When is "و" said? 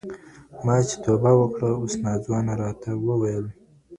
3.03-3.07